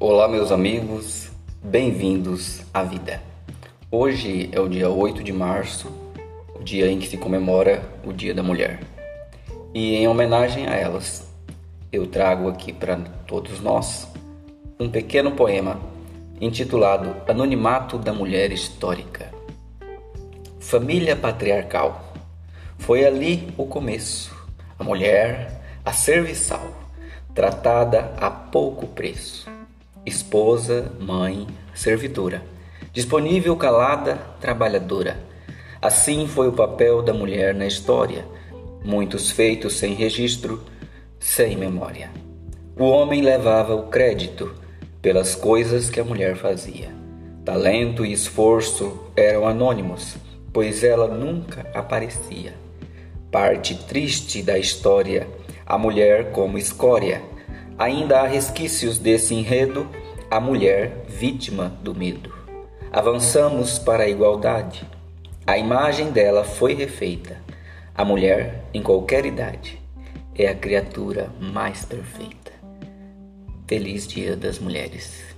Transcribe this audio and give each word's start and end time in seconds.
Olá, 0.00 0.28
meus 0.28 0.52
amigos, 0.52 1.28
bem-vindos 1.60 2.62
à 2.72 2.84
vida. 2.84 3.20
Hoje 3.90 4.48
é 4.52 4.60
o 4.60 4.68
dia 4.68 4.88
8 4.88 5.24
de 5.24 5.32
março, 5.32 5.88
o 6.54 6.62
dia 6.62 6.88
em 6.88 7.00
que 7.00 7.08
se 7.08 7.18
comemora 7.18 7.82
o 8.04 8.12
Dia 8.12 8.32
da 8.32 8.40
Mulher. 8.40 8.78
E 9.74 9.96
em 9.96 10.06
homenagem 10.06 10.68
a 10.68 10.76
elas, 10.76 11.28
eu 11.90 12.06
trago 12.06 12.48
aqui 12.48 12.72
para 12.72 12.94
todos 13.26 13.60
nós 13.60 14.06
um 14.78 14.88
pequeno 14.88 15.32
poema 15.32 15.80
intitulado 16.40 17.16
Anonimato 17.28 17.98
da 17.98 18.12
Mulher 18.12 18.52
Histórica. 18.52 19.32
Família 20.60 21.16
patriarcal. 21.16 22.14
Foi 22.78 23.04
ali 23.04 23.52
o 23.58 23.66
começo. 23.66 24.32
A 24.78 24.84
mulher, 24.84 25.60
a 25.84 25.92
serviçal, 25.92 26.72
tratada 27.34 28.14
a 28.16 28.30
pouco 28.30 28.86
preço 28.86 29.57
esposa, 30.08 30.90
mãe, 30.98 31.46
servidora, 31.74 32.42
disponível, 32.92 33.54
calada, 33.56 34.16
trabalhadora. 34.40 35.16
Assim 35.80 36.26
foi 36.26 36.48
o 36.48 36.52
papel 36.52 37.02
da 37.02 37.12
mulher 37.12 37.54
na 37.54 37.66
história, 37.66 38.24
muitos 38.84 39.30
feitos 39.30 39.74
sem 39.74 39.94
registro, 39.94 40.62
sem 41.20 41.56
memória. 41.56 42.10
O 42.76 42.84
homem 42.84 43.22
levava 43.22 43.74
o 43.74 43.84
crédito 43.84 44.54
pelas 45.00 45.34
coisas 45.34 45.88
que 45.88 46.00
a 46.00 46.04
mulher 46.04 46.36
fazia. 46.36 46.88
Talento 47.44 48.04
e 48.04 48.12
esforço 48.12 48.98
eram 49.14 49.46
anônimos, 49.46 50.16
pois 50.52 50.82
ela 50.82 51.06
nunca 51.06 51.66
aparecia. 51.74 52.54
Parte 53.30 53.74
triste 53.86 54.42
da 54.42 54.58
história, 54.58 55.28
a 55.64 55.78
mulher 55.78 56.32
como 56.32 56.58
escória 56.58 57.22
Ainda 57.78 58.22
há 58.22 58.26
resquícios 58.26 58.98
desse 58.98 59.32
enredo, 59.34 59.88
a 60.30 60.38
mulher 60.38 61.06
vítima 61.08 61.72
do 61.82 61.94
medo. 61.94 62.34
Avançamos 62.92 63.78
para 63.78 64.04
a 64.04 64.08
igualdade. 64.08 64.86
A 65.46 65.56
imagem 65.56 66.10
dela 66.10 66.44
foi 66.44 66.74
refeita. 66.74 67.38
A 67.94 68.04
mulher, 68.04 68.64
em 68.74 68.82
qualquer 68.82 69.24
idade, 69.24 69.80
é 70.34 70.46
a 70.46 70.54
criatura 70.54 71.30
mais 71.40 71.86
perfeita. 71.86 72.52
Feliz 73.66 74.06
Dia 74.06 74.36
das 74.36 74.58
Mulheres. 74.58 75.37